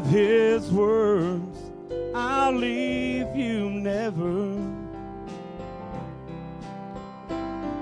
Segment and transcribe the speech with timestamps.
[0.00, 1.58] of his words,
[2.14, 4.56] I'll leave you never.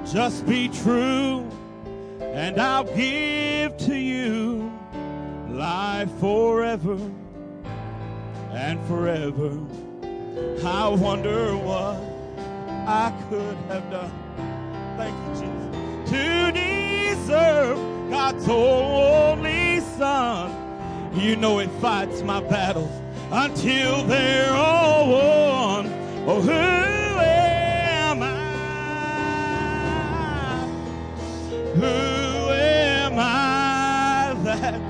[0.05, 1.49] Just be true,
[2.21, 4.73] and I'll give to you
[5.49, 6.99] life forever
[8.51, 9.57] and forever.
[10.67, 11.99] I wonder what
[12.89, 14.13] I could have done.
[14.97, 16.11] Thank you, Jesus.
[16.11, 17.79] To deserve
[18.11, 20.58] God's only Son.
[21.19, 22.93] You know it fights my battles
[23.33, 25.87] until they're all won.
[26.29, 28.39] Oh, who am I?
[31.75, 34.81] Who am I that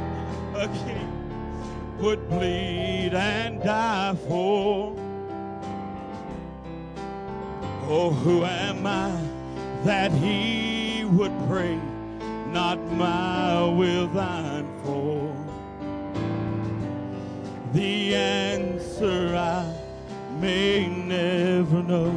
[0.55, 4.95] a king would bleed and die for?
[7.89, 9.19] Oh, who am I
[9.85, 11.81] that he would pray,
[12.53, 14.58] not my will thine
[17.73, 19.75] The answer I
[20.41, 22.13] may never know,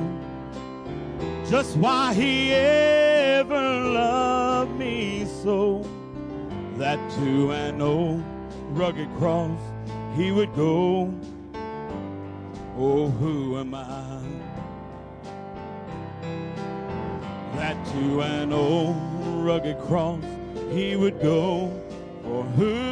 [1.49, 5.85] just why he ever loved me so,
[6.77, 8.23] that to an old
[8.69, 9.59] rugged cross
[10.15, 11.13] he would go.
[12.77, 14.21] Oh, who am I?
[17.61, 18.95] that to an old
[19.45, 20.23] rugged cross
[20.71, 21.69] he would go.
[22.23, 22.90] For who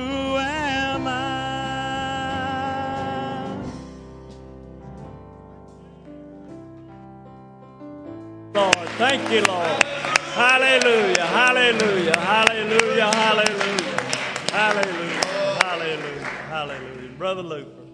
[9.00, 9.84] Thank you, Lord.
[10.34, 13.96] Hallelujah, hallelujah, hallelujah, hallelujah,
[14.52, 15.24] hallelujah,
[15.64, 17.10] hallelujah, hallelujah.
[17.18, 17.86] Brother Luther,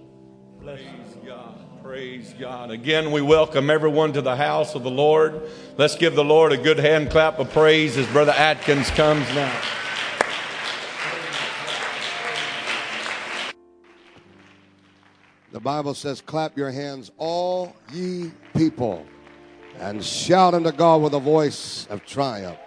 [0.59, 0.88] bless you.
[0.88, 1.83] Praise God.
[1.83, 2.72] Praise God.
[2.72, 5.44] Again, we welcome everyone to the house of the Lord.
[5.78, 9.61] Let's give the Lord a good hand clap of praise as Brother Atkins comes now.
[15.52, 19.06] The Bible says, Clap your hands, all ye people,
[19.79, 22.58] and shout unto God with a voice of triumph.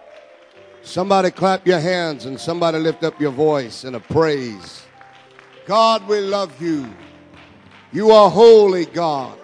[0.82, 4.82] Somebody clap your hands and somebody lift up your voice in a praise.
[5.66, 6.90] God, we love you.
[7.92, 9.38] You are holy, God.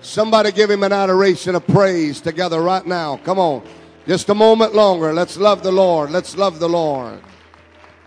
[0.00, 3.16] Somebody give him an adoration of praise together right now.
[3.18, 3.66] Come on.
[4.06, 5.12] Just a moment longer.
[5.12, 6.10] Let's love the Lord.
[6.10, 7.20] Let's love the Lord.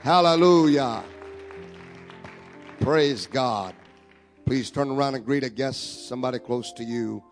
[0.01, 1.03] Hallelujah.
[2.79, 3.75] Praise God.
[4.45, 7.23] Please turn around and greet a guest, somebody close to you.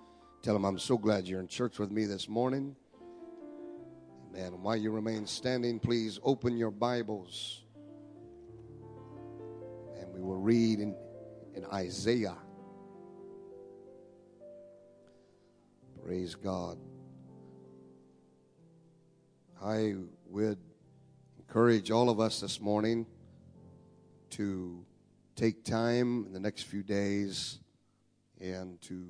[0.41, 2.73] Tell them, I'm so glad you're in church with me this morning.
[4.33, 7.63] And while you remain standing, please open your Bibles.
[9.99, 10.95] And we will read in,
[11.55, 12.37] in Isaiah.
[16.01, 16.77] Praise God.
[19.61, 19.95] I
[20.29, 20.57] would
[21.37, 23.05] encourage all of us this morning
[24.29, 24.85] to
[25.35, 27.59] take time in the next few days
[28.39, 29.05] and to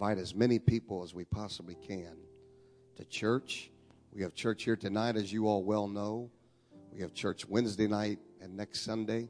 [0.00, 2.14] invite as many people as we possibly can
[2.94, 3.68] to church.
[4.12, 6.30] We have church here tonight, as you all well know.
[6.92, 9.28] We have church Wednesday night and next Sunday.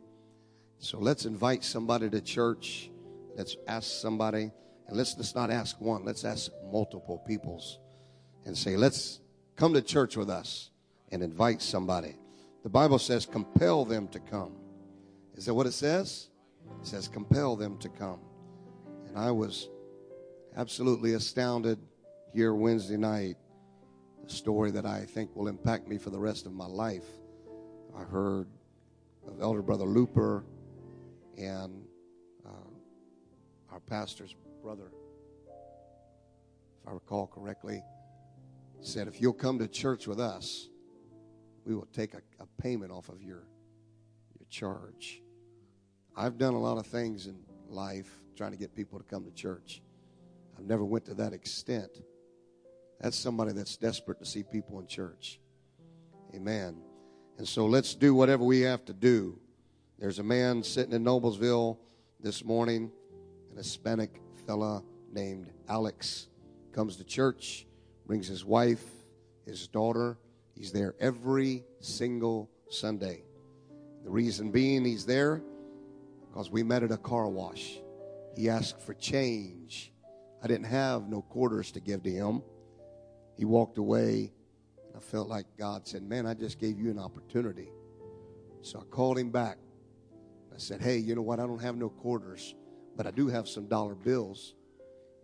[0.78, 2.90] So let's invite somebody to church.
[3.34, 4.50] Let's ask somebody,
[4.88, 7.78] and let's, let's not ask one, let's ask multiple peoples
[8.44, 9.20] and say, let's
[9.56, 10.68] come to church with us
[11.10, 12.14] and invite somebody.
[12.62, 14.52] The Bible says, compel them to come.
[15.34, 16.28] Is that what it says?
[16.82, 18.20] It says, compel them to come.
[19.06, 19.70] And I was
[20.56, 21.78] absolutely astounded
[22.32, 23.36] here Wednesday night.
[24.26, 27.06] A story that I think will impact me for the rest of my life.
[27.96, 28.48] I heard
[29.26, 30.44] of Elder Brother Looper
[31.36, 31.84] and
[32.46, 32.50] uh,
[33.72, 34.90] our pastor's brother,
[36.82, 37.82] if I recall correctly,
[38.80, 40.68] said, If you'll come to church with us,
[41.64, 43.44] we will take a, a payment off of your,
[44.38, 45.22] your charge.
[46.16, 47.36] I've done a lot of things in
[47.68, 49.82] life trying to get people to come to church.
[50.58, 51.90] I've never went to that extent.
[53.00, 55.40] That's somebody that's desperate to see people in church.
[56.34, 56.82] Amen.
[57.38, 59.38] And so let's do whatever we have to do.
[59.98, 61.78] There's a man sitting in Noblesville
[62.20, 62.90] this morning,
[63.50, 64.82] an Hispanic fella
[65.12, 66.28] named Alex
[66.72, 67.66] comes to church,
[68.06, 68.84] brings his wife,
[69.46, 70.18] his daughter.
[70.54, 73.22] He's there every single Sunday.
[74.04, 75.42] The reason being he's there
[76.28, 77.78] because we met at a car wash.
[78.36, 79.92] He asked for change.
[80.42, 82.42] I didn't have no quarters to give to him.
[83.36, 84.32] He walked away.
[84.96, 87.70] I felt like God said, Man, I just gave you an opportunity.
[88.62, 89.58] So I called him back.
[90.54, 91.40] I said, Hey, you know what?
[91.40, 92.54] I don't have no quarters,
[92.96, 94.54] but I do have some dollar bills,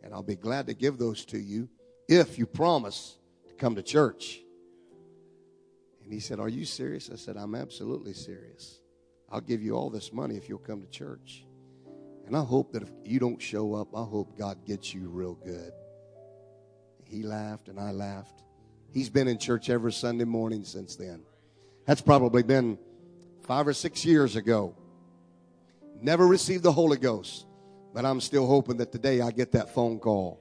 [0.02, 1.68] and I'll be glad to give those to you
[2.08, 3.18] if you promise
[3.48, 4.40] to come to church.
[6.02, 7.10] And he said, Are you serious?
[7.12, 8.80] I said, I'm absolutely serious.
[9.30, 11.44] I'll give you all this money if you'll come to church.
[12.26, 15.34] And I hope that if you don't show up, I hope God gets you real
[15.34, 15.72] good.
[17.04, 18.42] He laughed and I laughed.
[18.92, 21.22] He's been in church every Sunday morning since then.
[21.86, 22.78] That's probably been
[23.42, 24.74] five or six years ago.
[26.00, 27.46] Never received the Holy Ghost,
[27.92, 30.40] but I'm still hoping that today I get that phone call.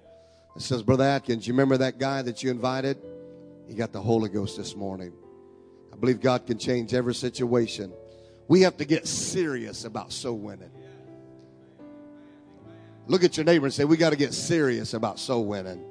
[0.55, 2.97] It says, Brother Atkins, you remember that guy that you invited?
[3.67, 5.13] He got the Holy Ghost this morning.
[5.91, 7.91] I believe God can change every situation.
[8.47, 10.71] We have to get serious about soul winning.
[13.07, 15.83] Look at your neighbor and say, We got to get serious about soul winning.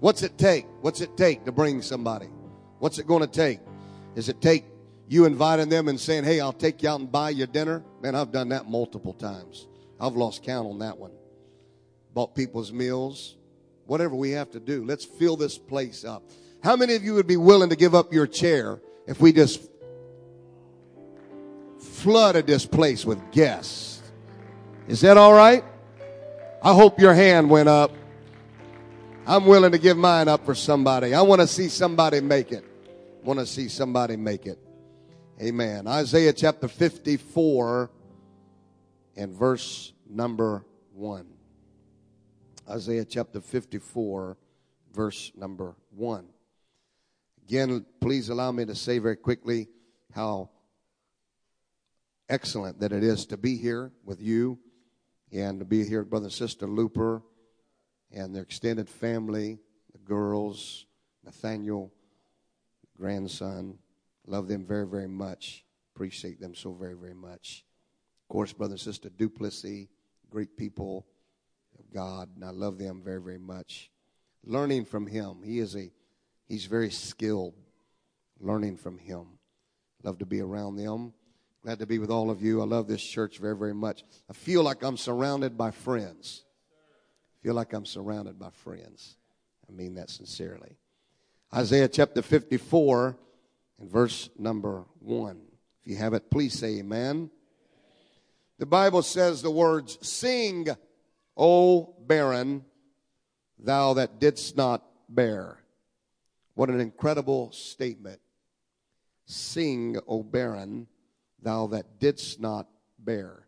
[0.00, 0.66] What's it take?
[0.80, 2.28] What's it take to bring somebody?
[2.78, 3.60] What's it going to take?
[4.14, 4.64] Does it take
[5.08, 7.82] you inviting them and saying, Hey, I'll take you out and buy you dinner?
[8.02, 9.66] Man, I've done that multiple times.
[10.00, 11.12] I've lost count on that one.
[12.14, 13.36] Bought people's meals,
[13.86, 14.84] whatever we have to do.
[14.84, 16.22] Let's fill this place up.
[16.62, 19.68] How many of you would be willing to give up your chair if we just
[21.78, 24.02] flooded this place with guests?
[24.88, 25.64] Is that all right?
[26.60, 27.92] I hope your hand went up.
[29.26, 31.14] I'm willing to give mine up for somebody.
[31.14, 32.64] I want to see somebody make it.
[33.22, 34.58] Want to see somebody make it.
[35.40, 35.86] Amen.
[35.86, 37.90] Isaiah chapter 54
[39.16, 40.64] and verse number
[40.94, 41.26] 1.
[42.68, 44.36] Isaiah chapter 54,
[44.92, 46.26] verse number 1.
[47.46, 49.68] Again, please allow me to say very quickly
[50.12, 50.50] how
[52.28, 54.58] excellent that it is to be here with you
[55.32, 57.22] and to be here Brother and Sister Looper
[58.12, 59.58] and their extended family,
[59.92, 60.86] the girls,
[61.24, 61.92] Nathaniel,
[62.96, 63.78] grandson.
[64.26, 65.64] Love them very, very much.
[65.94, 67.64] Appreciate them so very, very much.
[68.24, 69.86] Of course, Brother and Sister Duplessis,
[70.30, 71.06] great people
[71.78, 73.90] of God, and I love them very, very much.
[74.44, 75.42] Learning from him.
[75.42, 75.90] He is a
[76.46, 77.54] he's very skilled.
[78.40, 79.26] Learning from him.
[80.02, 81.12] Love to be around them.
[81.64, 82.62] Glad to be with all of you.
[82.62, 84.04] I love this church very, very much.
[84.30, 86.44] I feel like I'm surrounded by friends.
[87.40, 89.16] I feel like I'm surrounded by friends.
[89.68, 90.76] I mean that sincerely.
[91.52, 93.16] Isaiah chapter 54
[93.80, 95.40] and verse number 1.
[95.82, 97.30] If you have it, please say amen.
[98.58, 100.68] The Bible says the words, Sing,
[101.36, 102.64] O barren,
[103.58, 105.58] thou that didst not bear.
[106.54, 108.20] What an incredible statement.
[109.26, 110.86] Sing, O barren,
[111.42, 112.68] thou that didst not
[112.98, 113.46] bear.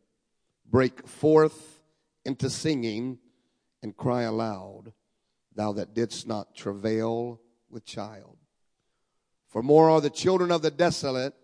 [0.71, 1.81] Break forth
[2.25, 3.19] into singing
[3.83, 4.93] and cry aloud,
[5.55, 7.41] thou that didst not travail
[7.71, 8.37] with child.
[9.49, 11.35] For more are the children of the desolate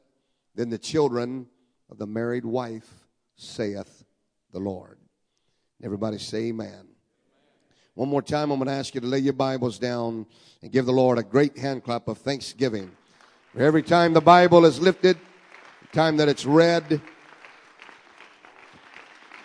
[0.54, 1.46] than the children
[1.90, 2.88] of the married wife,
[3.36, 4.04] saith
[4.52, 4.98] the Lord.
[5.82, 6.88] Everybody say amen.
[7.94, 10.26] One more time, I'm going to ask you to lay your Bibles down
[10.62, 12.90] and give the Lord a great hand clap of thanksgiving.
[13.52, 15.16] For every time the Bible is lifted,
[15.96, 17.00] time that it's read,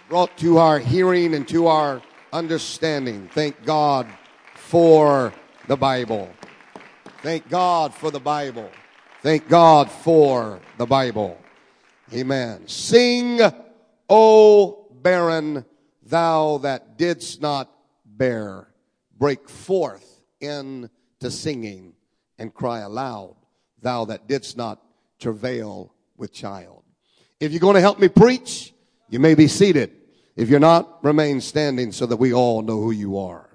[0.10, 2.02] brought to our hearing and to our
[2.34, 3.30] understanding.
[3.34, 4.06] Thank God
[4.56, 5.34] for
[5.70, 6.30] the Bible.
[7.22, 8.70] Thank God for the Bible.
[9.22, 11.40] Thank God for the Bible.
[12.14, 12.68] Amen.
[12.68, 13.40] Sing,
[14.10, 15.64] O barren,
[16.04, 17.72] thou that didst not
[18.06, 18.68] bear.
[19.18, 20.90] Break forth into
[21.30, 21.94] singing
[22.38, 23.38] and cry aloud,
[23.82, 24.82] thou that didst not
[25.18, 26.84] travail with child.
[27.40, 28.74] If you're going to help me preach,
[29.10, 29.92] you may be seated.
[30.36, 33.50] If you're not, remain standing so that we all know who you are.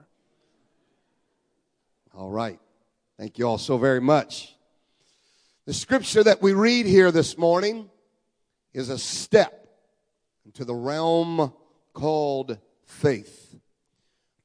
[2.12, 2.59] All right.
[3.19, 4.55] Thank you all so very much.
[5.64, 7.88] The scripture that we read here this morning
[8.75, 9.69] is a step
[10.45, 11.52] into the realm
[11.93, 13.55] called faith.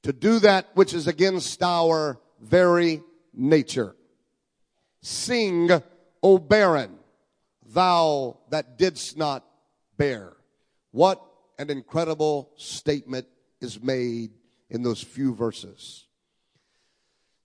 [0.04, 3.02] To do that which is against our very
[3.34, 3.96] nature.
[5.02, 5.70] Sing,
[6.22, 7.01] O barren,
[7.74, 9.46] thou that didst not
[9.98, 10.34] bear.
[10.92, 11.22] What
[11.58, 13.28] an incredible statement
[13.60, 14.32] is made
[14.70, 16.06] in those few verses.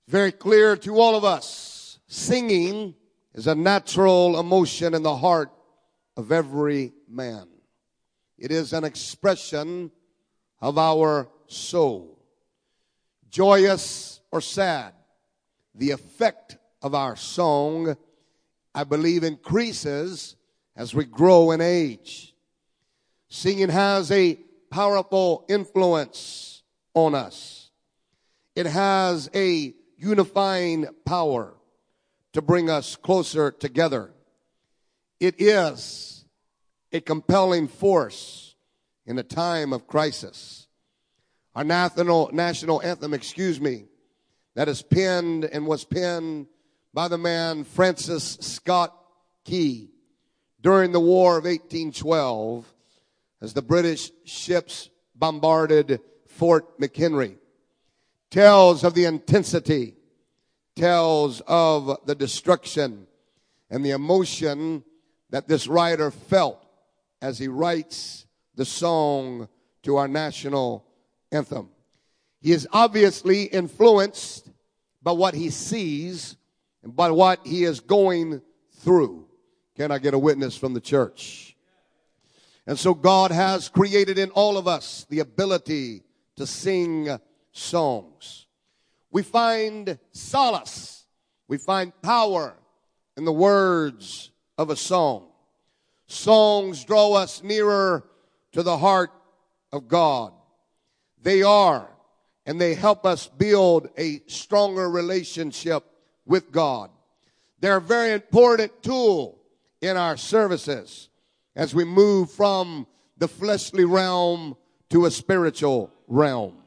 [0.09, 1.99] Very clear to all of us.
[2.07, 2.95] Singing
[3.35, 5.51] is a natural emotion in the heart
[6.17, 7.49] of every man.
[8.39, 9.91] It is an expression
[10.61, 12.19] of our soul.
[13.29, 14.95] Joyous or sad,
[15.75, 17.97] the effect of our song,
[18.77, 20.37] I believe, increases
[20.77, 22.35] as we grow in age.
[23.31, 24.39] Singing has a
[24.71, 27.71] powerful influence on us.
[28.55, 31.55] It has a unifying power
[32.35, 34.13] to bring us closer together.
[35.21, 36.27] It is
[36.93, 38.55] a compelling force
[39.07, 40.69] in a time of crisis.
[41.55, 43.87] Our national, national anthem, excuse me,
[44.55, 46.49] that is penned and was penned
[46.97, 48.91] by the man Francis Scott
[49.45, 49.91] Key
[50.63, 52.65] during the War of 1812
[53.43, 57.37] as the British ships bombarded Fort McHenry.
[58.31, 59.95] Tells of the intensity,
[60.75, 63.07] tells of the destruction
[63.69, 64.83] and the emotion
[65.29, 66.67] that this writer felt
[67.21, 68.25] as he writes
[68.55, 69.51] the song
[69.83, 70.87] to our national
[71.31, 71.69] anthem.
[72.41, 74.51] He is obviously influenced
[75.03, 76.37] by what he sees
[76.95, 78.43] by what he is going
[78.79, 79.27] through.
[79.77, 81.57] Can I get a witness from the church?
[82.67, 86.03] And so God has created in all of us the ability
[86.37, 87.09] to sing
[87.53, 88.47] songs.
[89.11, 91.07] We find solace.
[91.49, 92.57] We find power
[93.17, 95.29] in the words of a song.
[96.07, 98.05] Songs draw us nearer
[98.53, 99.11] to the heart
[99.73, 100.33] of God.
[101.23, 101.89] They are,
[102.45, 105.85] and they help us build a stronger relationship
[106.27, 106.91] with God.
[107.61, 109.39] They're a very important tool
[109.81, 111.09] in our services
[111.55, 114.57] as we move from the fleshly realm
[114.91, 116.59] to a spiritual realm.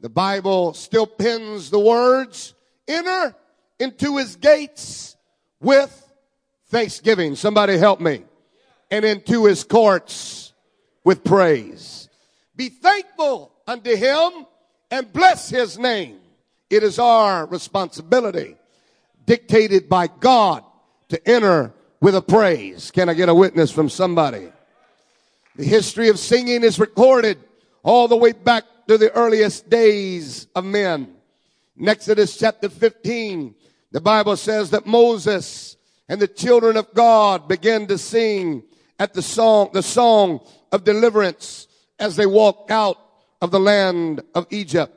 [0.00, 2.54] The Bible still pins the words,
[2.88, 3.34] enter
[3.78, 5.16] into his gates
[5.60, 6.12] with
[6.68, 7.36] thanksgiving.
[7.36, 8.24] Somebody help me.
[8.90, 10.52] And into his courts
[11.04, 12.08] with praise.
[12.54, 14.46] Be thankful unto him
[14.90, 16.18] and bless his name.
[16.70, 18.56] It is our responsibility
[19.26, 20.64] dictated by God
[21.08, 22.90] to enter with a praise.
[22.90, 24.52] Can I get a witness from somebody?
[25.56, 27.38] The history of singing is recorded
[27.82, 31.14] all the way back to the earliest days of men.
[31.78, 33.54] In Exodus chapter 15,
[33.92, 35.76] the Bible says that Moses
[36.08, 38.62] and the children of God began to sing
[38.98, 40.40] at the song, the song
[40.72, 42.98] of deliverance as they walked out
[43.40, 44.92] of the land of Egypt.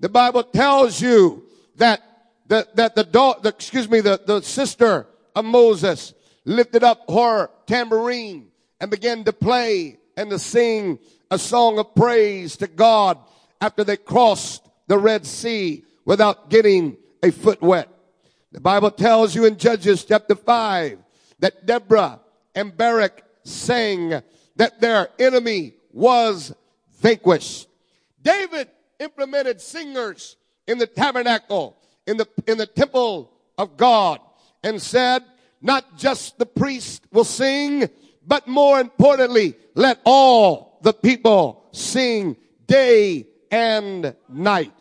[0.00, 1.44] The Bible tells you
[1.76, 2.02] that
[2.48, 8.48] the, that the daughter, excuse me, the, the sister of Moses lifted up her tambourine
[8.80, 10.98] and began to play and to sing
[11.30, 13.18] a song of praise to God
[13.60, 17.88] after they crossed the Red Sea without getting a foot wet.
[18.52, 20.98] The Bible tells you in Judges chapter 5
[21.40, 22.20] that Deborah
[22.54, 24.22] and Barak sang
[24.56, 26.54] that their enemy was
[27.00, 27.68] vanquished.
[28.22, 30.36] David implemented singers
[30.66, 31.76] in the tabernacle,
[32.06, 34.20] in the, in the temple of God
[34.62, 35.22] and said,
[35.62, 37.88] not just the priest will sing,
[38.26, 42.36] but more importantly, let all the people sing
[42.66, 44.72] day and night.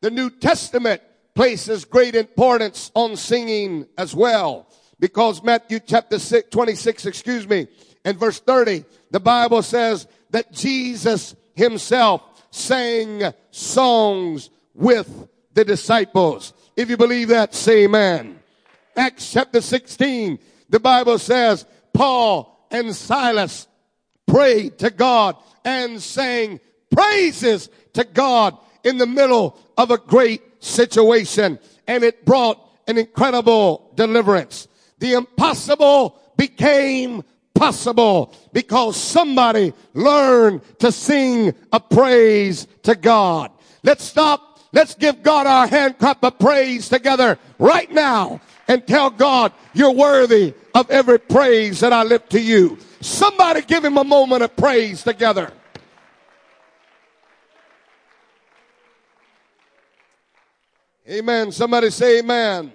[0.00, 1.02] The New Testament
[1.34, 4.66] places great importance on singing as well.
[4.98, 7.68] Because Matthew chapter 6, 26, excuse me,
[8.04, 16.52] and verse 30, the Bible says that Jesus himself sang songs with the disciples.
[16.76, 18.38] If you believe that, say amen.
[18.96, 20.38] Acts chapter 16,
[20.68, 23.66] the Bible says Paul and Silas
[24.26, 31.58] prayed to God and sang praises to God in the middle of a great situation
[31.86, 34.68] and it brought an incredible deliverance.
[34.98, 37.22] The impossible became
[37.54, 43.50] possible because somebody learned to sing a praise to God.
[43.82, 44.49] Let's stop.
[44.72, 49.92] Let's give God our hand clap of praise together right now and tell God you're
[49.92, 52.78] worthy of every praise that I lift to you.
[53.00, 55.52] Somebody give him a moment of praise together.
[61.08, 61.50] Amen.
[61.50, 62.72] Somebody say amen.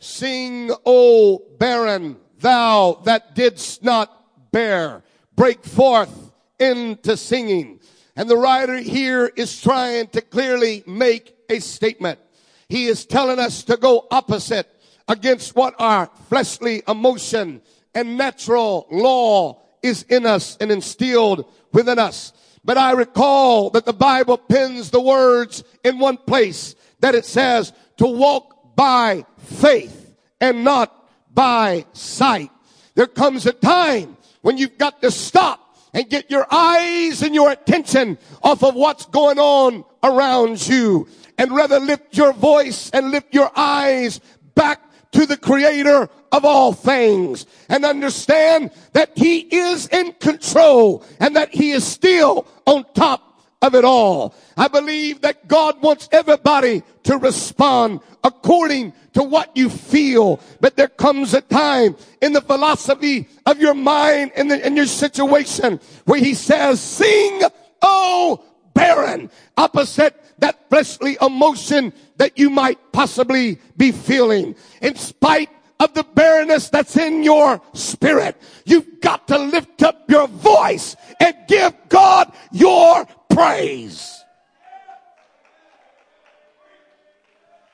[0.00, 4.10] Sing, O barren, thou that didst not
[4.50, 5.04] bear.
[5.36, 7.77] Break forth into singing.
[8.18, 12.18] And the writer here is trying to clearly make a statement.
[12.68, 14.68] He is telling us to go opposite
[15.06, 17.62] against what our fleshly emotion
[17.94, 22.32] and natural law is in us and instilled within us.
[22.64, 27.72] But I recall that the Bible pins the words in one place that it says
[27.98, 32.50] to walk by faith and not by sight.
[32.96, 37.50] There comes a time when you've got to stop and get your eyes and your
[37.50, 41.08] attention off of what's going on around you.
[41.36, 44.20] And rather lift your voice and lift your eyes
[44.54, 51.36] back to the creator of all things and understand that he is in control and
[51.36, 53.27] that he is still on top
[53.60, 54.34] of it all.
[54.56, 60.40] I believe that God wants everybody to respond according to what you feel.
[60.60, 64.86] But there comes a time in the philosophy of your mind and in, in your
[64.86, 67.42] situation where he says, sing,
[67.82, 74.54] oh, barren, opposite that fleshly emotion that you might possibly be feeling.
[74.80, 75.50] In spite
[75.80, 78.40] of the barrenness that's in your spirit.
[78.64, 83.06] You've got to lift up your voice and give God your
[83.38, 84.24] praise.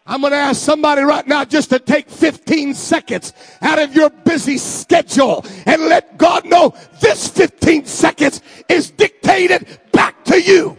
[0.07, 4.11] I'm going to ask somebody right now just to take 15 seconds out of your
[4.11, 10.77] busy schedule and let God know this 15 seconds is dictated back to you.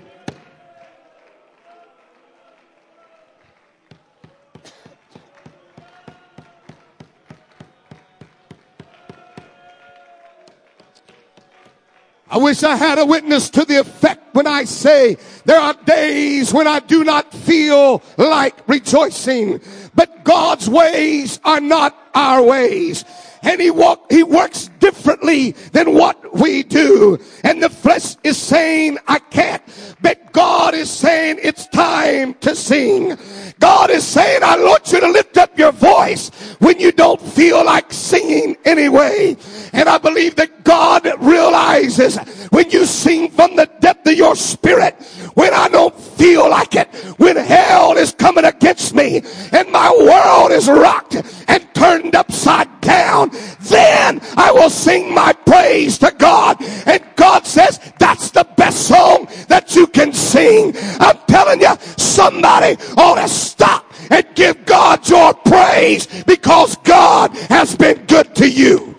[12.36, 15.16] I wish I had a witness to the effect when I say
[15.46, 19.62] there are days when I do not feel like rejoicing,
[19.96, 23.06] but God's ways are not our ways
[23.46, 27.18] and he walk, he works differently than what we do.
[27.44, 29.62] And the flesh is saying, I can't.
[30.02, 33.18] But God is saying, it's time to sing.
[33.60, 37.64] God is saying, I want you to lift up your voice when you don't feel
[37.64, 39.38] like singing anyway.
[39.76, 42.18] And I believe that God realizes
[42.50, 44.96] when you sing from the depth of your spirit,
[45.34, 50.52] when I don't feel like it, when hell is coming against me and my world
[50.52, 51.16] is rocked
[51.50, 53.32] and turned upside down,
[53.64, 56.56] then I will sing my praise to God.
[56.88, 60.74] And God says, that's the best song that you can sing.
[61.02, 67.76] I'm telling you, somebody ought to stop and give God your praise because God has
[67.76, 68.96] been good to you.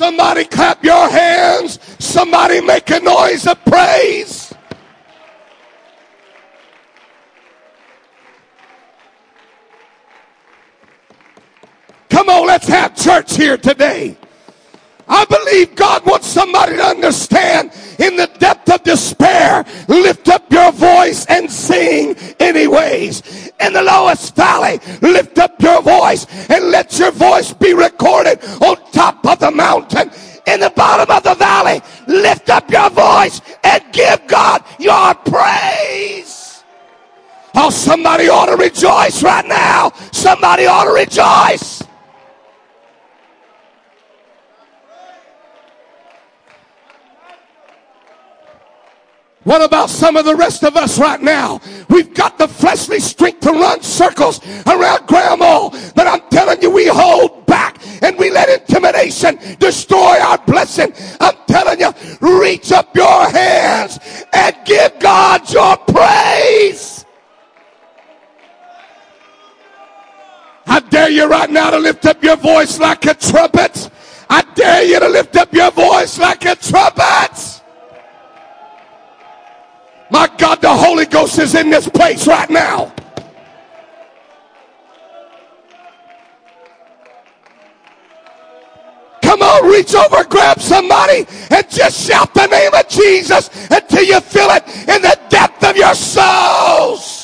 [0.00, 1.78] Somebody clap your hands.
[1.98, 4.54] Somebody make a noise of praise.
[12.08, 14.16] Come on, let's have church here today.
[15.12, 20.70] I believe God wants somebody to understand in the depth of despair, lift up your
[20.70, 23.50] voice and sing anyways.
[23.60, 28.76] In the lowest valley, lift up your voice and let your voice be recorded on
[28.92, 30.10] top of the mountain.
[30.46, 36.62] In the bottom of the valley, lift up your voice and give God your praise.
[37.56, 39.90] Oh, somebody ought to rejoice right now.
[40.12, 41.79] Somebody ought to rejoice.
[49.44, 51.60] What about some of the rest of us right now?
[51.88, 56.86] We've got the fleshly strength to run circles around grandma, but I'm telling you, we
[56.86, 60.92] hold back and we let intimidation destroy our blessing.
[61.20, 63.98] I'm telling you, reach up your hands
[64.34, 67.06] and give God your praise.
[70.66, 73.90] I dare you right now to lift up your voice like a trumpet.
[74.28, 77.59] I dare you to lift up your voice like a trumpet.
[80.10, 82.92] My God, the Holy Ghost is in this place right now.
[89.22, 94.20] Come on, reach over, grab somebody, and just shout the name of Jesus until you
[94.20, 97.19] feel it in the depth of your souls.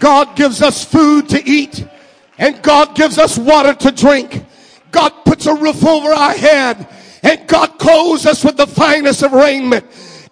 [0.00, 1.86] God gives us food to eat
[2.38, 4.44] and God gives us water to drink.
[4.90, 6.88] God puts a roof over our head
[7.22, 9.84] and God clothes us with the finest of raiment.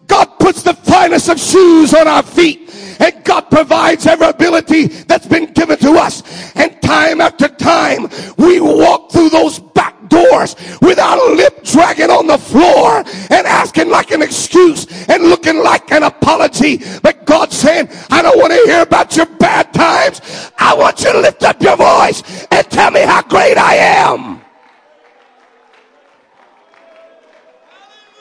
[0.07, 5.26] God puts the finest of shoes on our feet and God provides every ability that's
[5.26, 6.22] been given to us.
[6.57, 12.26] And time after time, we walk through those back doors with our lip dragging on
[12.26, 16.82] the floor and asking like an excuse and looking like an apology.
[17.02, 20.20] But God saying, I don't want to hear about your bad times.
[20.58, 24.47] I want you to lift up your voice and tell me how great I am.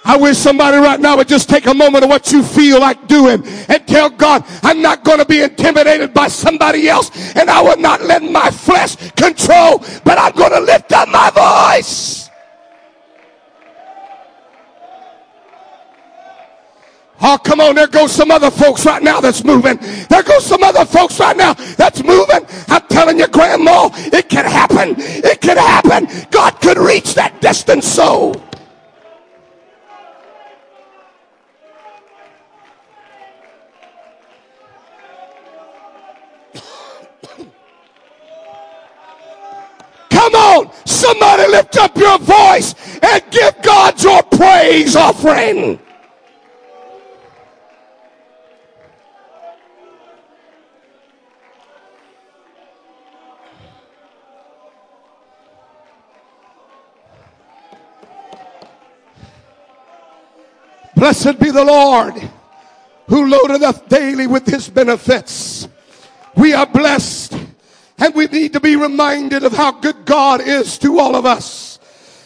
[0.07, 3.07] I wish somebody right now would just take a moment of what you feel like
[3.09, 7.61] doing and tell God, I'm not going to be intimidated by somebody else and I
[7.61, 12.29] will not let my flesh control, but I'm going to lift up my voice.
[17.19, 17.75] Oh, come on.
[17.75, 19.77] There goes some other folks right now that's moving.
[20.09, 22.45] There goes some other folks right now that's moving.
[22.69, 24.95] I'm telling you, Grandma, it can happen.
[24.97, 26.07] It can happen.
[26.31, 28.41] God could reach that distant soul.
[41.07, 45.79] Somebody lift up your voice and give God your praise offering.
[60.93, 62.15] Blessed be the Lord
[63.07, 65.69] who loadeth us daily with his benefits.
[66.35, 67.26] We are blessed
[67.97, 71.79] and we need to be reminded of how good God is to all of us.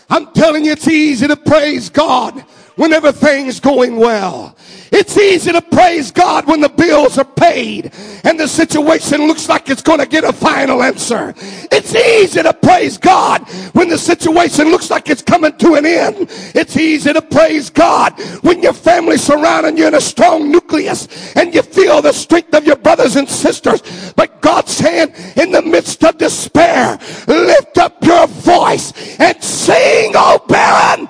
[0.09, 4.55] I'm telling you, it's easy to praise God when everything's going well.
[4.91, 7.91] It's easy to praise God when the bills are paid
[8.25, 11.33] and the situation looks like it's going to get a final answer.
[11.71, 16.27] It's easy to praise God when the situation looks like it's coming to an end.
[16.53, 21.53] It's easy to praise God when your family's surrounding you in a strong nucleus and
[21.53, 24.13] you feel the strength of your brothers and sisters.
[24.15, 30.43] But God's saying in the midst of despair, lift up your voice and sing, oh
[30.47, 31.09] barren.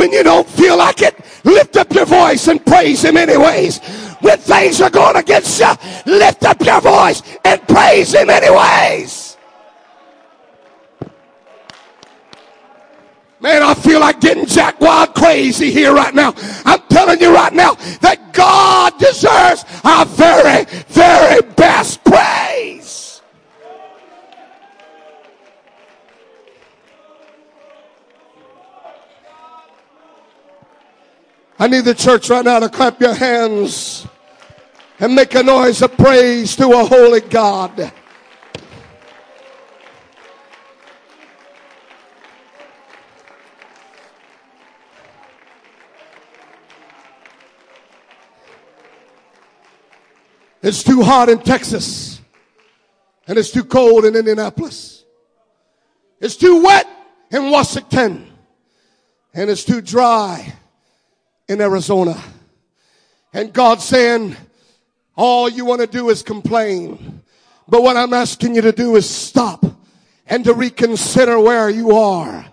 [0.00, 3.80] When you don't feel like it, lift up your voice and praise Him anyways.
[4.20, 5.70] When things are going against you,
[6.06, 9.36] lift up your voice and praise Him anyways.
[13.40, 16.32] Man, I feel like getting jack wild crazy here right now.
[16.64, 22.30] I'm telling you right now that God deserves our very, very best praise.
[31.60, 34.06] I need the church right now to clap your hands
[34.98, 37.92] and make a noise of praise to a holy God.
[50.62, 52.22] It's too hot in Texas.
[53.26, 55.04] And it's too cold in Indianapolis.
[56.20, 56.88] It's too wet
[57.30, 58.32] in Washington.
[59.34, 60.54] And it's too dry
[61.50, 62.16] in Arizona.
[63.32, 64.36] And God saying,
[65.16, 67.22] all you want to do is complain.
[67.66, 69.64] But what I'm asking you to do is stop
[70.28, 72.46] and to reconsider where you are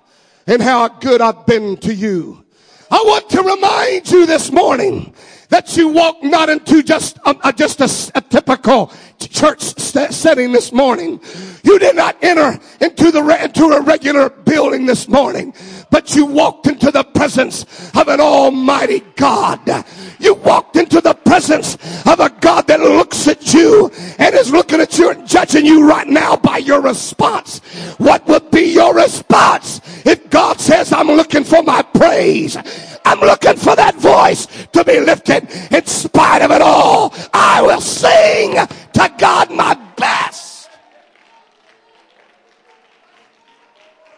[0.48, 2.44] and how good I've been to you.
[2.90, 5.14] I want to remind you this morning
[5.50, 10.52] that you walk not into just a, a just a, a, typical church st- setting
[10.52, 11.22] this morning.
[11.64, 15.54] You did not enter into the into a regular building this morning,
[15.90, 17.64] but you walked into the presence
[17.96, 19.86] of an almighty God.
[20.20, 24.80] You walked into the presence of a God that looks at you and is looking
[24.82, 27.60] at you and judging you right now by your response.
[27.98, 32.58] What would be your response if God says, I'm looking for my praise?
[33.06, 37.14] I'm looking for that voice to be lifted in spite of it all.
[37.34, 40.47] I will sing to God my best.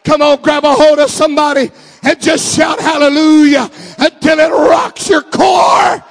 [0.03, 1.71] Come on, grab a hold of somebody
[2.03, 6.03] and just shout hallelujah until it rocks your core.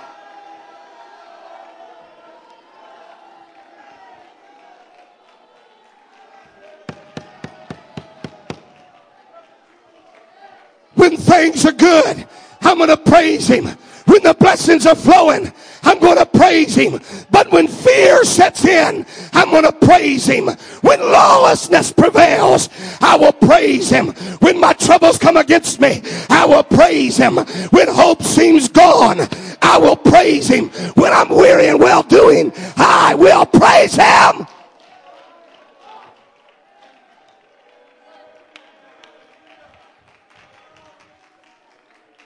[10.95, 12.27] When things are good,
[12.61, 13.67] I'm going to praise him.
[14.07, 17.01] When the blessings are flowing, I'm going to praise him.
[17.31, 20.49] But when fear sets in, I'm going to praise him.
[20.81, 22.69] When lawlessness prevails,
[23.01, 24.09] I will praise him.
[24.41, 27.37] When my troubles come against me, I will praise him.
[27.37, 29.21] When hope seems gone,
[29.63, 30.69] I will praise him.
[30.95, 34.47] When I'm weary and well doing, I will praise him.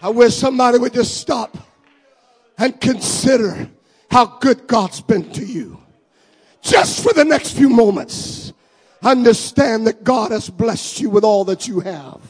[0.03, 1.57] I wish somebody would just stop
[2.59, 3.71] and consider
[4.11, 5.79] how good God's been to you.
[6.61, 8.42] Just for the next few moments,
[9.03, 12.21] understand that God has blessed you with all that you have.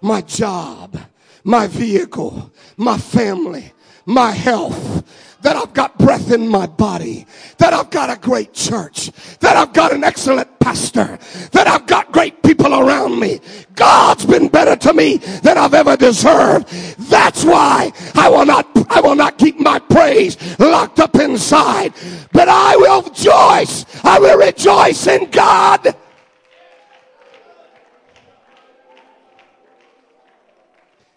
[0.00, 0.98] My job,
[1.44, 3.72] my vehicle, my family,
[4.04, 5.04] my health,
[5.42, 7.26] that I've got breath in my body,
[7.58, 11.18] that I've got a great church, that I've got an excellent pastor,
[11.52, 13.40] that I've got great people around me.
[13.74, 16.68] God's been better to me than I've ever deserved.
[16.98, 21.92] That's why I will not, I will not keep my praise locked up inside,
[22.32, 23.84] but I will rejoice.
[24.04, 25.94] I will rejoice in God.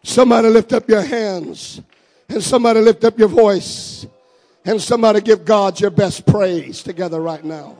[0.09, 1.83] Somebody lift up your hands
[2.29, 4.07] and somebody lift up your voice.
[4.65, 7.77] And somebody give God your best praise together right now.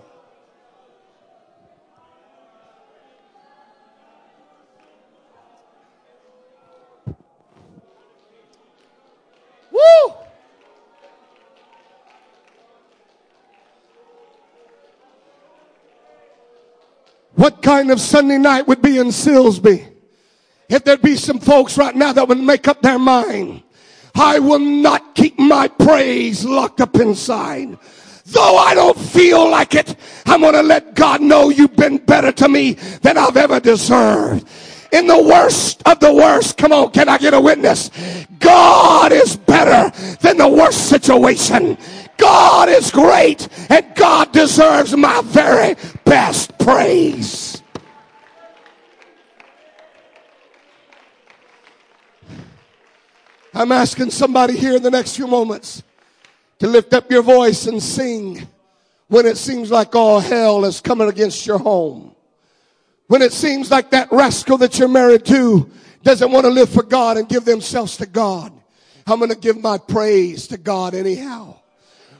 [9.71, 10.13] Woo!
[17.33, 19.88] What kind of Sunday night would be in Silsbee
[20.69, 23.63] if there'd be some folks right now that would make up their mind
[24.15, 27.77] I will not keep my praise locked up inside.
[28.25, 32.31] Though I don't feel like it, I'm going to let God know you've been better
[32.33, 34.47] to me than I've ever deserved.
[34.91, 36.57] in the worst of the worst.
[36.57, 37.91] Come on, can I get a witness?
[38.39, 41.77] God is better than the worst situation.
[42.17, 47.58] God is great and God deserves my very best praise.
[53.53, 55.81] I'm asking somebody here in the next few moments
[56.59, 58.47] to lift up your voice and sing
[59.07, 62.15] when it seems like all hell is coming against your home.
[63.07, 65.69] When it seems like that rascal that you're married to
[66.03, 68.53] doesn't want to live for God and give themselves to God.
[69.07, 71.55] I'm going to give my praise to God anyhow.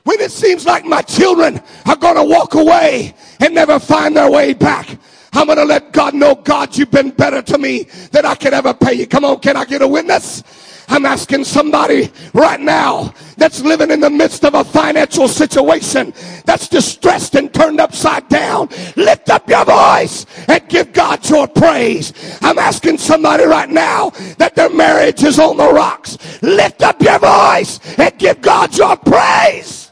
[0.04, 4.32] When it seems like my children are going to walk away and never find their
[4.32, 4.98] way back.
[5.32, 8.54] I'm going to let God know, God, you've been better to me than I could
[8.54, 9.06] ever pay you.
[9.06, 10.44] Come on, can I get a witness?
[10.92, 16.14] I'm asking somebody right now that's living in the midst of a financial situation
[16.46, 18.70] that's distressed and turned upside down.
[18.96, 22.12] Lift up your voice and give God your praise.
[22.42, 26.18] I'm asking somebody right now that their marriage is on the rocks.
[26.42, 29.92] Lift up your voice and give God your praise.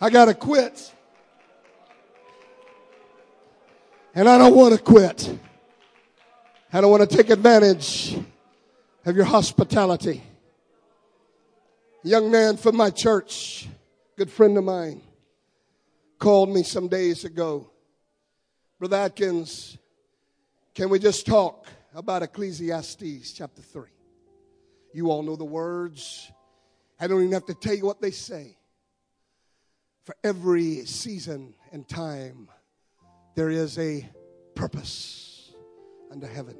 [0.00, 0.92] I got to quit.
[4.16, 5.38] And I don't want to quit.
[6.72, 8.16] I don't want to take advantage
[9.04, 10.22] of your hospitality.
[12.02, 13.68] A young man from my church,
[14.16, 15.02] good friend of mine,
[16.18, 17.70] called me some days ago.
[18.78, 19.76] Brother Atkins,
[20.74, 23.82] can we just talk about Ecclesiastes chapter 3?
[24.94, 26.32] You all know the words.
[26.98, 28.56] I don't even have to tell you what they say.
[30.04, 32.48] For every season and time,
[33.36, 34.08] there is a
[34.54, 35.52] purpose
[36.10, 36.56] under heaven.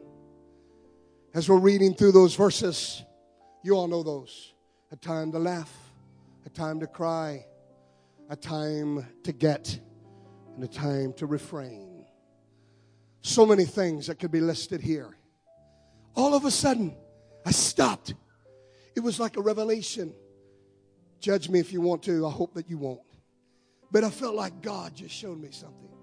[1.35, 3.03] As we're reading through those verses,
[3.65, 4.53] you all know those.
[4.93, 5.75] A time to laugh,
[6.45, 7.47] a time to cry,
[8.29, 9.81] a time to get,
[10.55, 12.05] and a time to refrain.
[13.23, 15.17] So many things that could be listed here.
[16.15, 16.95] All of a sudden,
[17.45, 18.15] I stopped.
[18.95, 20.15] It was like a revelation.
[21.21, 22.27] Judge me if you want to.
[22.27, 23.01] I hope that you won't.
[23.91, 25.96] But I felt like God just showed me something.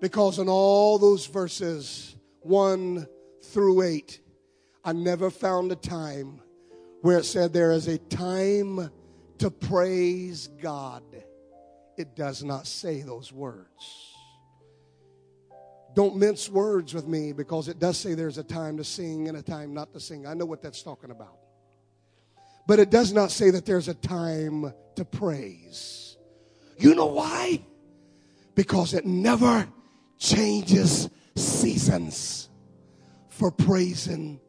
[0.00, 3.06] Because in all those verses, 1
[3.42, 4.20] through 8,
[4.84, 6.40] I never found a time
[7.00, 8.90] where it said there is a time
[9.38, 11.02] to praise God.
[11.96, 14.14] It does not say those words.
[15.94, 19.38] Don't mince words with me because it does say there's a time to sing and
[19.38, 20.26] a time not to sing.
[20.26, 21.38] I know what that's talking about.
[22.66, 26.16] But it does not say that there's a time to praise.
[26.78, 27.64] You know why?
[28.54, 29.68] Because it never
[30.24, 32.48] changes seasons
[33.28, 34.40] for praising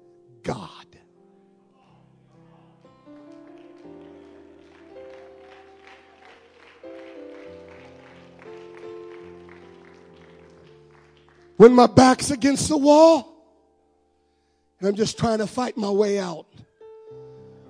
[0.44, 0.70] God.
[11.58, 13.34] When my back's against the wall
[14.80, 16.46] and I'm just trying to fight my way out.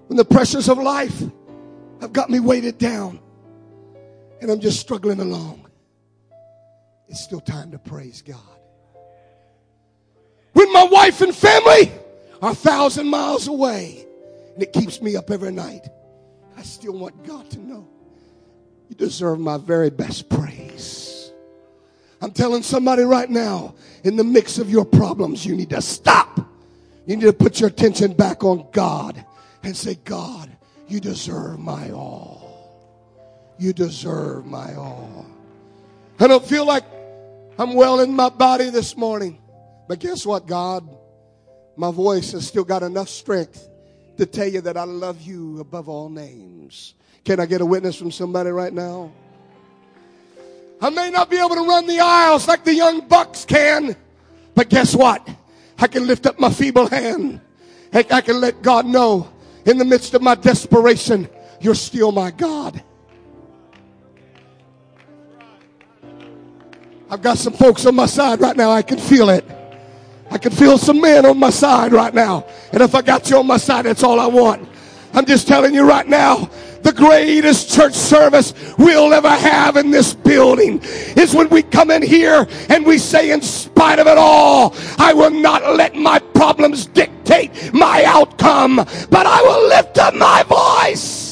[0.08, 1.24] When the pressures of life
[2.02, 3.20] have got me weighted down
[4.41, 5.64] and I'm just struggling along
[7.08, 8.39] it's still time to praise God.
[10.54, 11.91] When my wife and family
[12.41, 14.06] are a thousand miles away
[14.54, 15.88] and it keeps me up every night,
[16.58, 17.88] I still want God to know
[18.89, 21.32] you deserve my very best praise.
[22.22, 26.39] I'm telling somebody right now, in the mix of your problems, you need to stop.
[27.06, 29.24] You need to put your attention back on God
[29.63, 30.50] and say, God,
[30.88, 33.54] you deserve my all.
[33.58, 35.26] You deserve my all.
[36.20, 36.84] I don't feel like
[37.58, 39.41] I'm well in my body this morning.
[39.88, 40.88] But guess what, God?
[41.78, 43.70] My voice has still got enough strength
[44.18, 46.96] to tell you that I love you above all names.
[47.24, 49.12] Can I get a witness from somebody right now?
[50.82, 53.96] I may not be able to run the aisles like the young bucks can,
[54.54, 55.28] but guess what?
[55.80, 57.41] I can lift up my feeble hand.
[57.94, 59.32] I can let God know
[59.65, 61.30] in the midst of my desperation,
[61.62, 62.84] you're still my God.
[67.10, 68.72] I've got some folks on my side right now.
[68.72, 69.46] I can feel it.
[70.32, 72.46] I can feel some men on my side right now.
[72.72, 74.68] And if I got you on my side, that's all I want.
[75.13, 76.50] I'm just telling you right now,
[76.82, 80.82] the greatest church service we'll ever have in this building
[81.15, 85.13] is when we come in here and we say, in spite of it all, I
[85.13, 91.25] will not let my problems dictate my outcome, but I will lift up my voice.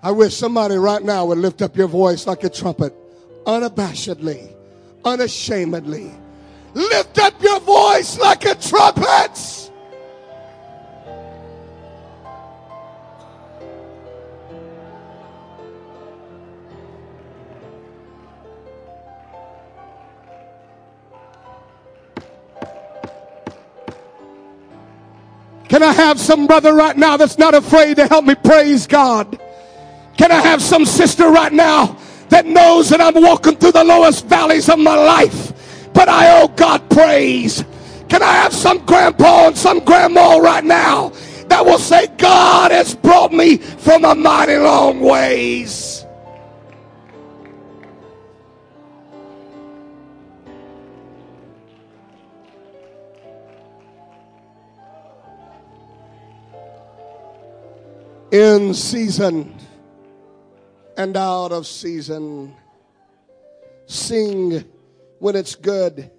[0.00, 2.94] I wish somebody right now would lift up your voice like a trumpet,
[3.44, 4.54] unabashedly,
[5.04, 6.12] unashamedly.
[6.74, 9.64] Lift up your voice like a trumpet.
[25.68, 29.38] Can I have some brother right now that's not afraid to help me praise God?
[30.18, 31.96] Can I have some sister right now
[32.28, 35.52] that knows that I'm walking through the lowest valleys of my life,
[35.94, 37.64] but I owe God praise?
[38.08, 41.10] Can I have some grandpa and some grandma right now
[41.46, 46.04] that will say, God has brought me from a mighty long ways?
[58.32, 59.54] In season
[60.98, 62.52] and out of season.
[63.86, 64.64] Sing
[65.20, 66.10] when it's good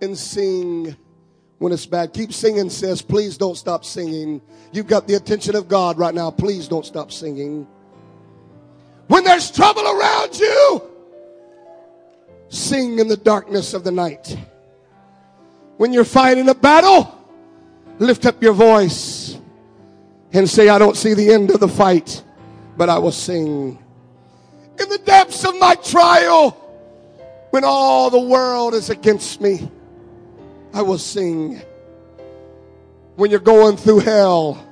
[0.00, 0.96] and sing
[1.58, 2.12] when it's bad.
[2.12, 3.02] Keep singing, sis.
[3.02, 4.40] Please don't stop singing.
[4.72, 6.30] You've got the attention of God right now.
[6.30, 7.68] Please don't stop singing.
[9.06, 10.82] When there's trouble around you,
[12.48, 14.36] sing in the darkness of the night.
[15.76, 17.22] When you're fighting a battle,
[17.98, 19.38] lift up your voice
[20.32, 22.23] and say, I don't see the end of the fight
[22.76, 23.78] but I will sing.
[24.78, 26.50] In the depths of my trial,
[27.50, 29.70] when all the world is against me,
[30.72, 31.62] I will sing.
[33.16, 34.66] When you're going through hell,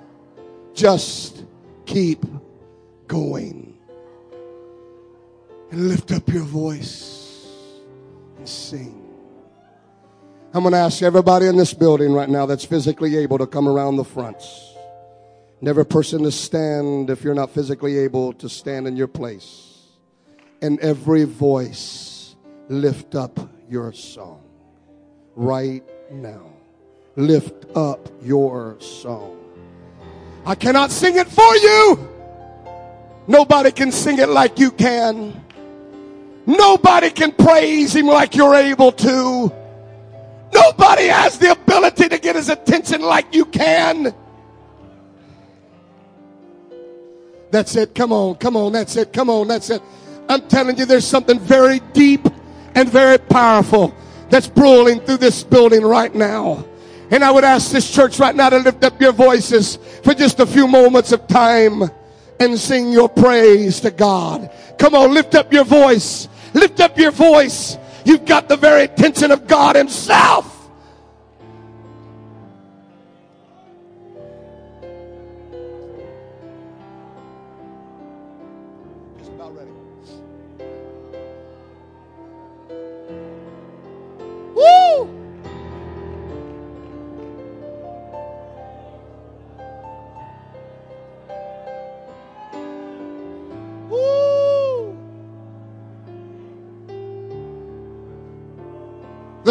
[0.75, 1.45] just
[1.87, 2.25] keep
[3.07, 3.79] going.
[5.71, 7.47] And lift up your voice
[8.37, 8.99] and sing.
[10.53, 13.69] I'm going to ask everybody in this building right now that's physically able to come
[13.69, 14.72] around the fronts.
[15.64, 19.87] Never a person to stand if you're not physically able to stand in your place.
[20.61, 22.35] And every voice,
[22.68, 23.38] lift up
[23.70, 24.42] your song
[25.37, 26.53] right now.
[27.14, 29.38] Lift up your song.
[30.44, 32.09] I cannot sing it for you.
[33.29, 35.44] Nobody can sing it like you can.
[36.44, 39.53] Nobody can praise him like you're able to.
[40.53, 44.12] Nobody has the ability to get his attention like you can.
[47.53, 47.95] That's it.
[47.95, 48.37] Come on.
[48.37, 48.73] Come on.
[48.73, 49.12] That's it.
[49.12, 49.47] Come on.
[49.47, 49.83] That's it.
[50.29, 52.27] I'm telling you, there's something very deep
[52.75, 53.95] and very powerful
[54.31, 56.65] that's brewing through this building right now.
[57.11, 60.41] And I would ask this church right now to lift up your voices for just
[60.41, 61.83] a few moments of time
[62.41, 64.51] and sing your praise to God.
[64.79, 66.29] Come on, lift up your voice.
[66.55, 67.77] Lift up your voice.
[68.07, 70.62] You've got the very attention of God Himself.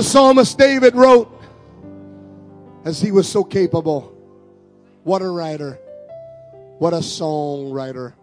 [0.01, 1.31] The psalmist David wrote
[2.85, 4.17] as he was so capable.
[5.03, 5.75] What a writer.
[6.79, 8.15] What a songwriter.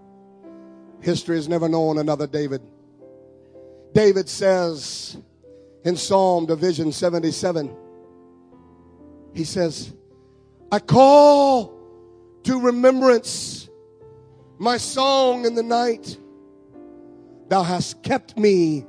[1.02, 2.62] History has never known another David.
[3.94, 5.18] David says
[5.84, 7.72] in Psalm Division 77,
[9.32, 9.94] he says,
[10.72, 11.78] I call
[12.42, 13.70] to remembrance
[14.58, 16.18] my song in the night.
[17.46, 18.84] Thou hast kept me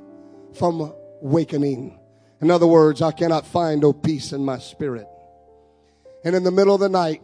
[0.54, 1.99] from wakening.
[2.40, 5.06] In other words, I cannot find no peace in my spirit.
[6.24, 7.22] And in the middle of the night,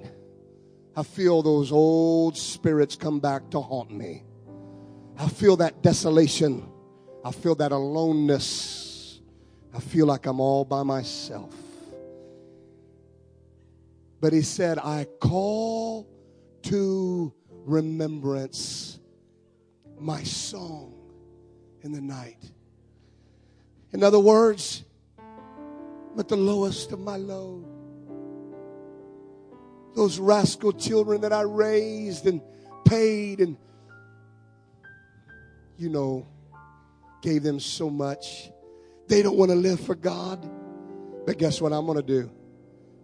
[0.95, 4.25] I feel those old spirits come back to haunt me.
[5.19, 6.69] I feel that desolation.
[7.25, 9.21] I feel that aloneness.
[9.75, 11.55] I feel like I'm all by myself.
[14.21, 16.09] But he said, I call
[16.65, 18.99] to remembrance
[19.99, 20.95] my song
[21.83, 22.39] in the night.
[23.93, 24.85] In other words,
[26.19, 27.65] at the lowest of my low.
[29.95, 32.41] Those rascal children that I raised and
[32.85, 33.57] paid and,
[35.79, 36.27] you know,
[37.23, 38.51] gave them so much.
[39.09, 40.49] They don't want to live for God.
[41.27, 42.31] But guess what I'm going to do?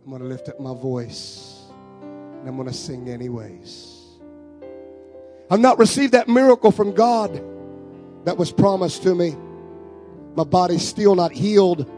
[0.04, 1.64] I'm going to lift up my voice
[2.00, 3.98] and I'm going to sing anyways.
[5.50, 7.34] I've not received that miracle from God
[8.24, 9.36] that was promised to me.
[10.34, 11.90] My body's still not healed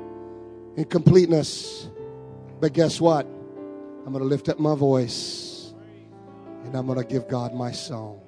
[0.76, 1.88] in completeness.
[2.60, 3.26] But guess what?
[3.26, 5.74] I'm going to lift up my voice
[6.64, 8.20] and I'm going to give God my song.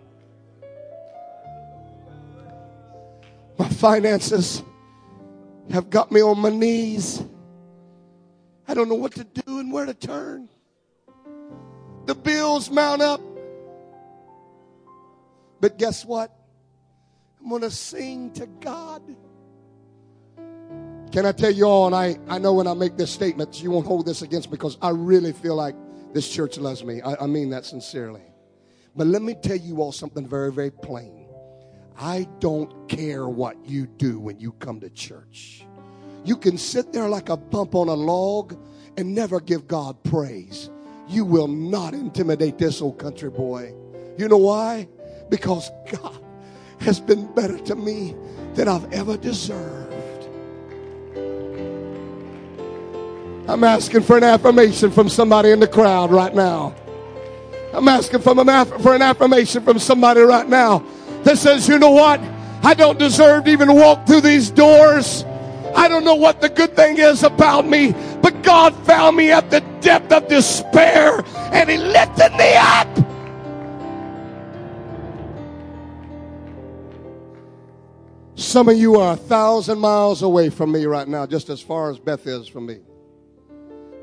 [3.59, 4.62] My finances
[5.70, 7.22] have got me on my knees.
[8.68, 10.49] I don't know what to do and where to turn.
[12.07, 13.20] The bills mount up.
[15.61, 16.30] But guess what?
[17.40, 19.03] I'm going to sing to God.
[21.12, 23.70] Can I tell you all, and I, I know when I make this statement, you
[23.70, 25.74] won't hold this against me because I really feel like
[26.16, 27.02] This church loves me.
[27.02, 28.22] I, I mean that sincerely.
[28.96, 31.28] But let me tell you all something very, very plain.
[31.98, 35.66] I don't care what you do when you come to church.
[36.24, 38.59] You can sit there like a bump on a log
[38.96, 40.70] and never give God praise.
[41.07, 43.74] You will not intimidate this old country boy.
[44.16, 44.88] You know why?
[45.28, 46.18] Because God
[46.80, 48.16] has been better to me
[48.54, 49.86] than I've ever deserved.
[53.49, 56.74] I'm asking for an affirmation from somebody in the crowd right now.
[57.72, 60.84] I'm asking for an, for an affirmation from somebody right now
[61.22, 62.20] that says, you know what?
[62.62, 65.24] I don't deserve to even walk through these doors.
[65.76, 67.92] I don't know what the good thing is about me,
[68.22, 71.22] but God found me at the depth of despair
[71.53, 72.88] and He lifted me up.
[78.34, 81.90] Some of you are a thousand miles away from me right now, just as far
[81.90, 82.80] as Beth is from me.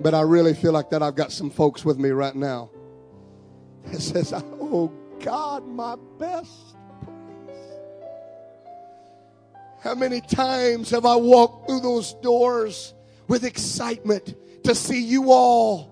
[0.04, 2.70] But I really feel like that I've got some folks with me right now.
[3.86, 4.92] It says, Oh
[5.22, 6.76] God, my best
[7.06, 7.58] praise.
[9.82, 12.94] How many times have I walked through those doors
[13.30, 14.36] with excitement
[14.66, 15.90] to see you all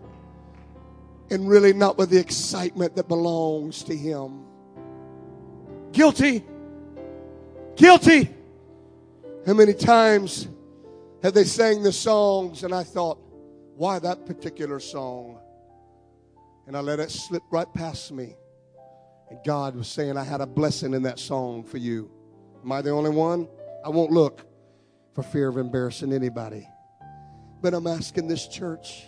[1.29, 4.43] and really not with the excitement that belongs to Him?
[5.93, 6.43] Guilty.
[7.77, 8.29] Guilty.
[9.45, 10.49] How many times
[11.23, 13.17] have they sang the songs and I thought,
[13.75, 15.39] why that particular song?
[16.67, 18.35] And I let it slip right past me.
[19.29, 22.11] And God was saying, I had a blessing in that song for you.
[22.63, 23.47] Am I the only one?
[23.83, 24.45] I won't look
[25.13, 26.67] for fear of embarrassing anybody.
[27.61, 29.05] But I'm asking this church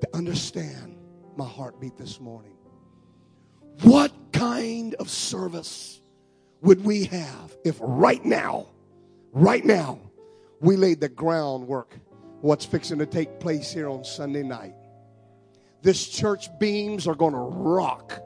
[0.00, 0.96] to understand
[1.36, 2.56] my heartbeat this morning.
[3.82, 6.00] What kind of service
[6.62, 8.66] would we have if right now,
[9.32, 10.00] right now,
[10.60, 11.94] we laid the groundwork
[12.40, 14.74] what's fixing to take place here on Sunday night.
[15.82, 18.20] This church beams are going to rock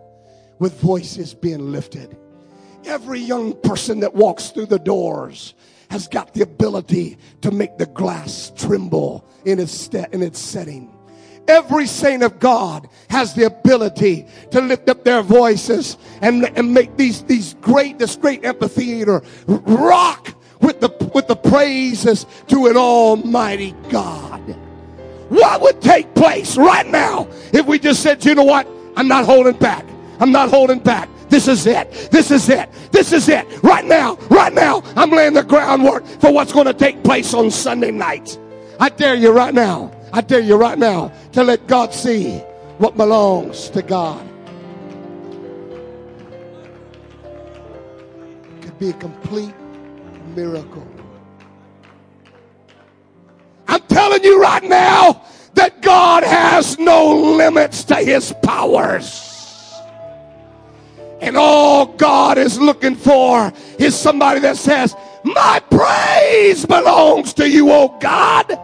[0.59, 2.17] with voices being lifted.
[2.85, 5.55] Every young person that walks through the doors
[5.91, 10.97] has got the ability to make the glass tremble in its, in its setting.
[11.49, 16.97] Every saint of God has the ability to lift up their voices and, and make
[16.97, 23.75] these, these great, this great amphitheater rock with the, with the praises to an almighty
[23.89, 24.41] God.
[25.29, 28.67] What would take place right now if we just said, you know what?
[28.97, 29.85] I'm not holding back.
[30.19, 31.09] I'm not holding back.
[31.29, 31.91] This is it.
[32.11, 32.69] This is it.
[32.91, 33.47] This is it.
[33.63, 37.51] Right now, right now, I'm laying the groundwork for what's going to take place on
[37.51, 38.37] Sunday night.
[38.81, 39.93] I dare you right now.
[40.13, 42.39] I dare you right now to let God see
[42.79, 44.27] what belongs to God.
[48.63, 49.55] Could be a complete
[50.35, 50.87] miracle.
[53.69, 55.23] I'm telling you right now
[55.55, 59.31] that God has no limits to his powers.
[61.21, 67.71] And all God is looking for is somebody that says, My praise belongs to you,
[67.71, 68.59] oh God.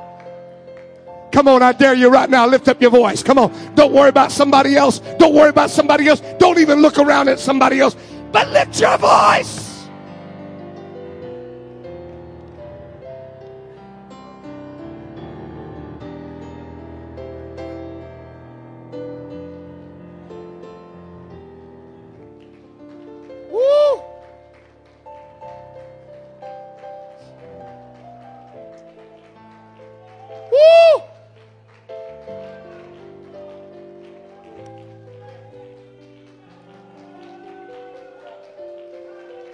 [1.32, 2.46] Come on, I dare you right now.
[2.46, 3.22] Lift up your voice.
[3.22, 3.74] Come on.
[3.74, 5.00] Don't worry about somebody else.
[5.18, 6.22] Don't worry about somebody else.
[6.38, 7.94] Don't even look around at somebody else.
[8.32, 9.65] But lift your voice.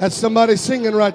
[0.03, 1.11] That's somebody singing right